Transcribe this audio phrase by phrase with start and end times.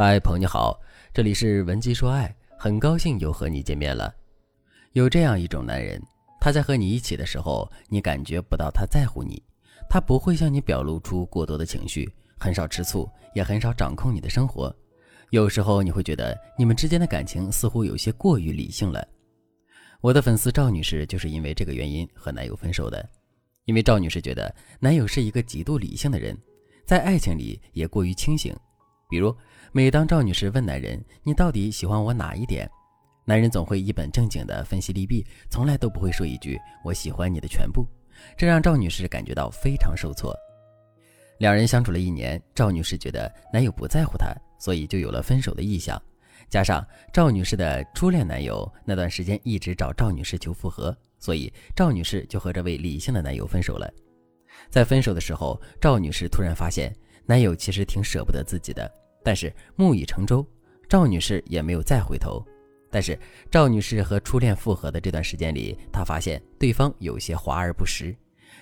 [0.00, 0.80] 嗨，朋友你好，
[1.12, 4.14] 这里是文姬说爱，很高兴又和你见面了。
[4.92, 6.00] 有这样一种男人，
[6.40, 9.42] 他在和你一起的时候，你感觉不到他在乎你，
[9.90, 12.08] 他不会向你表露出过多的情绪，
[12.38, 14.72] 很少吃醋，也很少掌控你的生活。
[15.30, 19.04] 有时候你会觉得你们之间的感情似乎有些过于理性了。
[20.00, 23.04] 我的粉丝赵女士就是因为这个原因和男友分手的，
[23.64, 26.38] 因为赵女士觉得男友是一个极度理性的人，
[26.86, 28.56] 在爱情里也过于清醒。
[29.08, 29.34] 比如，
[29.72, 32.70] 每当赵女士问男人：“你到底喜欢我哪一点？”
[33.24, 37.86] 男人总会一本正经地分析利弊，从来都不会说一句“我喜欢你的全部”，
[38.36, 40.36] 这让赵女士感觉到非常受挫。
[41.38, 46.00] 两人相处了一年，赵女士觉得男友不在乎她，所以就有了分手的意向。
[46.50, 53.90] 加上赵女士的初恋男友那段时间一直找赵女士求复合，所以赵女士就和这位理性的男友分手了。
[54.70, 56.94] 在分手的时候，赵女士突然发现。
[57.28, 58.90] 男友其实挺舍不得自己的，
[59.22, 60.42] 但是木已成舟，
[60.88, 62.42] 赵女士也没有再回头。
[62.90, 63.18] 但是
[63.50, 68.16] 赵女士和初恋复合的这段时间里，她发现对方有些华而不实。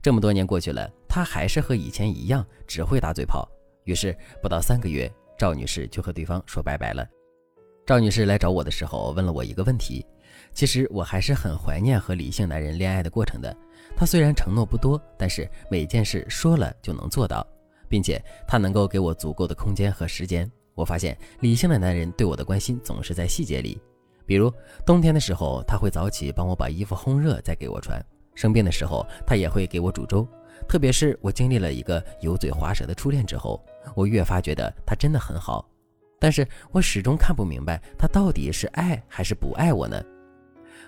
[0.00, 3.48] 这么多年过去了，她还是和以前一样，只会打嘴炮。
[3.82, 7.04] 于是不到三个月，赵女士就和对方说拜拜了。
[7.84, 10.06] 赵女士来找我的时候，问了我一个问题：
[10.54, 13.52] 其实我还是很怀念和理性男人恋爱的过程的。
[13.96, 17.44] 他虽然承诺不多，但是每件事说了就能做到。
[17.92, 20.50] 并且他能够给我足够的空间和时间。
[20.74, 23.78] 我发现理性的男人对我的关心总是在细节里，
[24.24, 24.50] 比如
[24.86, 28.00] 冬天的时候，他会早起帮我把衣服烘热再给我穿；
[28.34, 30.26] 生病的时候，他也会给我煮粥。
[30.66, 33.62] 特别是我经历了一个油嘴滑舌的初恋之后，
[33.94, 35.68] 我越发觉得他真的很好。
[36.18, 40.02] 但是我始终看不明白，他到底是爱还是不爱我呢？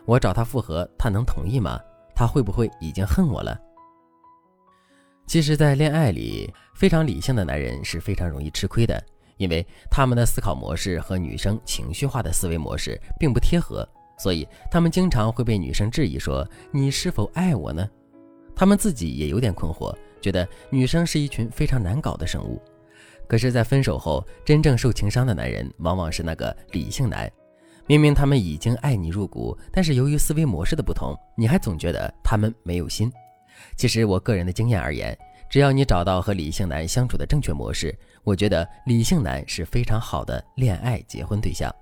[0.07, 1.79] 我找他复合，他能同意吗？
[2.15, 3.61] 他会不会已经恨我了？
[5.27, 9.03] 其实，在恋爱里，非常理性的男人是非常容易吃亏的，
[9.36, 17.89] 因为他们的思考模式和女生情绪化的思维模式并不贴合，所以他们经常会被女生质疑说：“你是否爱我呢？”
[18.55, 22.63] 他们自己也有点困惑，觉得女生是一群非常难搞的生物。
[23.27, 27.29] 可是，在分手后，真正受情伤的男人往往是那个理性男。
[27.86, 33.11] 明明他们已经爱你入骨，但是由于思维模式的不同，你还总觉得他们没有心。
[33.77, 35.17] 其实我个人的经验而言，
[35.48, 41.75] 只要你找到和理性男相处的正确模式，我觉得理性男是非常好的恋爱结婚对象。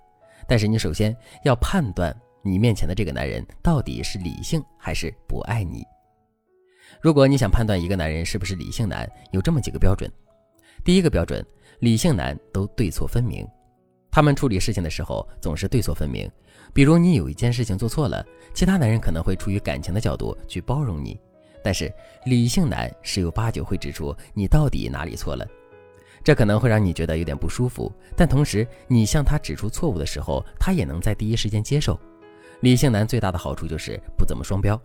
[0.48, 5.84] 但是你首先要判断你面前的这个男人到底是理性还是不爱你。
[7.00, 10.10] 如果你想判断一个男人是不是理性男，有这么几个标准。
[10.84, 11.44] 第一个标准，
[11.78, 13.46] 理性男都对错分明，
[14.10, 16.30] 他们处理事情的时候总是对错分明。
[16.74, 21.18] 比如你有一件事情做错了，其他男人可能会出于感情的角度去包容你。
[21.62, 21.92] 但是
[22.24, 25.46] 理性男十有八九会指出你到底哪里错了，
[26.24, 27.92] 这可能会让你觉得有点不舒服。
[28.16, 31.98] 但同时，你向他指出错误的时候，他也能在第一时间接受。
[32.60, 34.80] 理性男最大的好处就是不怎么双标。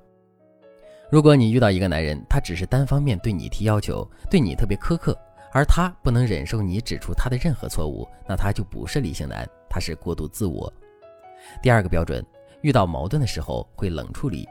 [1.10, 5.18] 如果你遇到一个男人，他只是单方面对你提要求，对你特别苛刻，
[5.54, 10.72] 而他不能忍受你指出他的任何错误，那他就不是理性男，他是过度自我。
[11.62, 12.26] 第二个标准，
[12.62, 14.48] 遇到矛盾的时候会冷处理。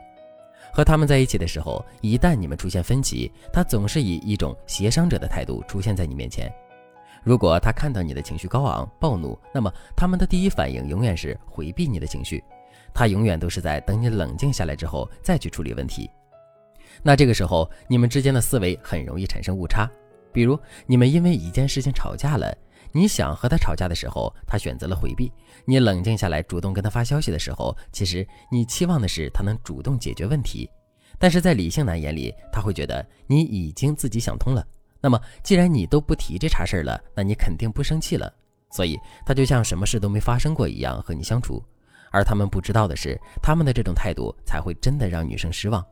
[0.77, 6.53] 和他们在一起的时候，一旦你们出现分歧，他总是以一种协商者的态度出现在你面前。
[7.25, 12.45] 如果他看到你的情绪高昂、暴怒，那么他们的第一反应永远是回避你的情绪，
[12.93, 16.11] 他永远都是在等你冷静下来之后再去处理问题。
[17.03, 19.91] 那这个时候，你们之间的思维很容易产生误差。
[20.31, 22.55] 比如，你们因为一件事情吵架了。
[22.93, 25.31] 你想和他吵架的时候，他选择了回避；
[25.65, 30.69] 你冷静下来，主动跟他发消息的时候，其实你期望的是他能主动解决问题。
[31.19, 34.67] 但是在理性男眼里，他会觉得你已经自己想通了。
[35.01, 38.33] 那么既然你都不提这茬事儿了，那你肯定不生气了。
[38.71, 41.63] 所以他就像什么事都没发生过一样和你相处。
[42.11, 45.85] 而他们不知道的是，他们的这种态度才会真的让女生失望。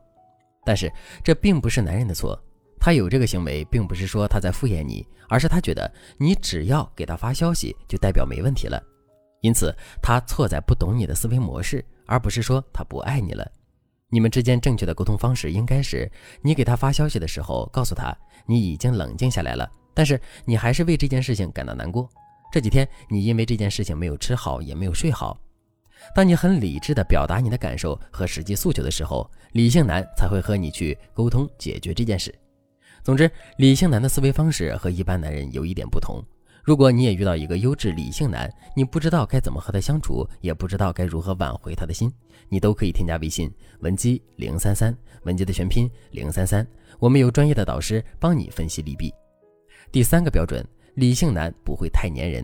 [0.65, 0.91] 但是
[1.23, 2.39] 这并不是男人的错。
[2.85, 8.79] 他有这个行为，并不是说他在敷衍你，而是他觉得你只要给他发消息，就代表没问题了。
[9.41, 13.51] 因此，他错在不懂你的思维模式，而不是说他不爱你了。
[14.07, 16.07] 你们之间正确的沟通方式应该是：
[16.43, 18.15] 你给他发消息的时候，告诉他
[18.45, 22.07] 你已经冷静下来了，但是你还是为这件事情感到难过。
[22.51, 25.35] 这几天你因为这件事情没有吃好，也没有睡好。
[26.13, 32.31] 当你很理智的表达你的感受和实际诉求的时候，理性男才会和你去沟通解决这件事。
[33.05, 36.19] 总之，理性男的思维方式和一般男人有一点不同。
[36.63, 42.11] 如果你也遇到一个优质理性男，你不知道该怎么和他相处，也不知道该如何挽回他的心，
[42.49, 43.47] 你都可以添加微信
[43.81, 44.91] 文姬零三三，
[45.21, 46.65] 文姬的全拼零三三，
[46.97, 49.13] 我们有专业的导师帮你分析利弊。
[49.91, 52.43] 第三个标准，理性男不会太粘人。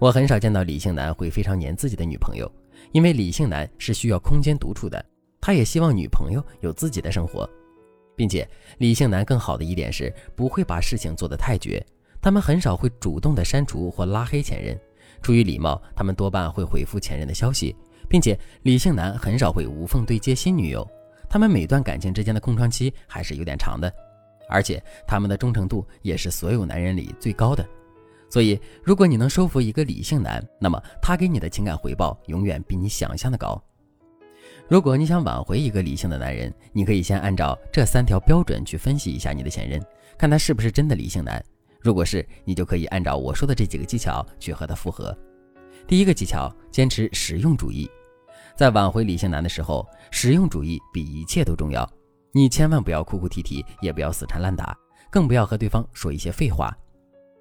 [0.00, 2.50] 我很少见到理性男会非常黏自己的女朋友，
[2.90, 5.00] 因为理性男是需要空间独处的，
[5.40, 7.48] 他也希望女朋友有自己的生活，
[8.16, 8.48] 并且
[8.78, 11.84] 理性男更好的一点是不会把事情做得太绝，
[12.20, 14.78] 他们很少会主动的删除或拉黑前任，
[15.22, 17.76] 出于礼貌，他们多半会回复前任的消息，
[18.08, 20.88] 并且理性男很少会无缝对接新女友，
[21.28, 23.92] 他们每段感情之间的空窗期还是有点长的，
[24.48, 27.64] 而且他们的忠诚度也是所有男人里最高的。
[28.28, 33.62] 所以，如果你能收服一个理性男，那么他给你的情感回报永远比你想象的高。
[34.68, 39.80] 如果你想挽回一个理性的男人，你可以先按照这三条标准去分析一下你的前任，
[40.18, 41.42] 看他是不是真的理性男。
[41.80, 45.16] 如果是，你就可以按照我说的这几个技巧去和他复合。
[45.86, 47.88] 第一个技巧，坚持实用主义。
[48.56, 51.88] 在挽回理性男的时候，实用主义比一切都重要。
[52.32, 54.76] 你千万不要哭哭啼啼，也不要死缠烂打，
[55.10, 56.76] 更不要和对方说一些废话。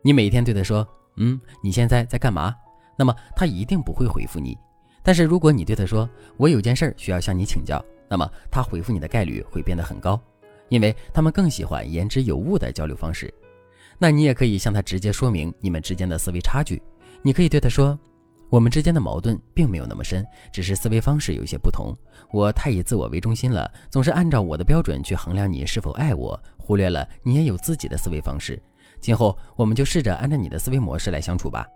[0.04, 0.88] 你每天对他说
[1.18, 2.54] ：“嗯，你现在在干嘛？”
[2.98, 4.56] 那么他一定不会回复你。
[5.06, 10.20] 但是如果你对他说：“我有件事需要向你请教”，那么他回复你的概率会变得很高，
[10.68, 13.32] 因为他们更喜欢言之有物的交流方式。
[14.00, 16.82] 那你也可以向他直接说明你们之间的思维差距。
[17.22, 17.98] 你可以对他说
[18.50, 21.96] ：“我们之间的矛盾并没有那么深，只是思维方式有些不同。
[22.32, 28.60] 我太以自我为中心了，总是按照我的标准去衡量你是否爱我，忽略了你也有自己的思维方式。”
[29.00, 31.68] 今后我们就试着按照你的思维模式来相处吧。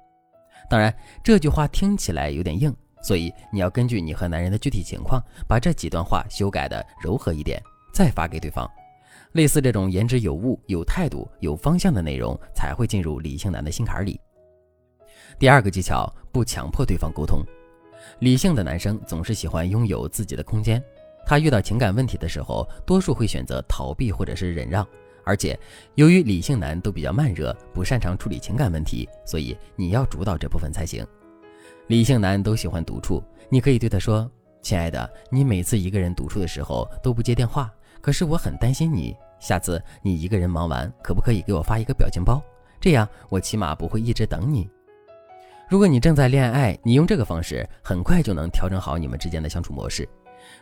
[0.70, 0.94] 当然，
[1.24, 7.62] 这句话听起来有点硬，所以你要根据你和男人的具体情况，把这几段话修改的柔和一点，
[7.94, 8.70] 再发给对方。
[9.34, 14.20] 类似这种言之有物、有态度、有方向的内容，才会进入理性男的心坎里。
[15.38, 17.44] 第二个技巧，不强迫对方沟通。
[18.20, 20.84] 理性的男生总是喜欢拥有自己的空间，
[21.26, 24.86] 他遇到情感问题的时候，多数会选择逃避或者是忍让。
[25.24, 25.58] 而且，
[25.94, 31.06] 由于理性男都比较慢热，不擅长处理情感问题，所以你要主导这部分才行。
[31.90, 33.20] 理性男都喜欢独处，
[33.50, 34.30] 你可以对他说
[34.62, 39.18] ：“亲爱的，你每次一个人独处的时候都不接电话，可是我很担心你。
[39.40, 42.40] 下次你一个人忙完，可不可以给我发一个表情包？
[42.80, 44.70] 这样我起码不会一直等你。”
[45.68, 50.08] 如果你正在恋爱，你用这个方式，很快就能调整好你们之间的相处模式。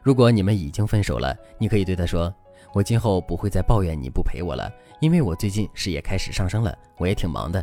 [0.01, 2.33] 如果你们已经分手了，你可以对他说。
[2.71, 4.71] 我今后不会再抱怨你不陪我了，
[5.01, 7.61] 因为我最近事业开始上升了，我也挺忙的。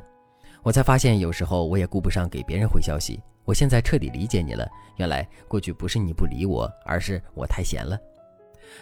[0.62, 3.18] 我才发现有时候我也顾不上给别人回消息。
[3.44, 7.98] 我现在彻底理解你了，原来过去不是你不理我，而是我太闲了。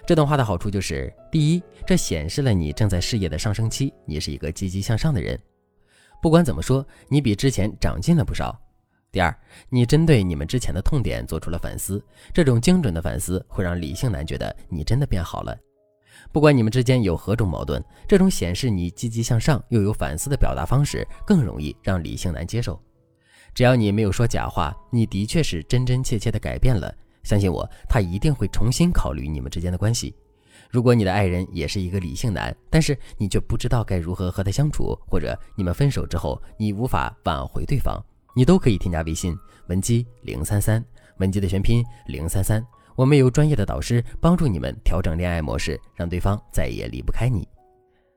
[0.07, 5.39] 这段话的好处就是：第一，这显示了你正在事业的上升期，你是一个积极向上的人。
[6.23, 8.57] 不管怎么说，你比之前长进了不少。
[9.11, 9.37] 第二，
[9.69, 15.55] 你针对你们之前的痛点做出了反思，这种精准的反思会让理性男觉得你真的变好了。
[16.31, 22.81] 不管你们之间有何种矛盾，这种显示你积极向上又有反思的表达方式更容易让理性男接受。
[23.55, 26.93] 只要你没有说假话，你的确是真真切切的改变了。
[27.23, 30.15] 相信我，他一定会重新考虑你们之间的关系。
[30.71, 38.03] 如果你的爱人也是一个理性男，但是你却不知道该如何和他相处，或者你们分手之后你无法挽回对方，
[38.35, 39.37] 你都可以添加微信
[39.69, 40.83] 文姬零三三，
[41.19, 42.65] 文姬的全拼零三三。
[42.97, 47.47] 我们有专业的导师帮助你们调整恋爱模式，让对方再也离不开你。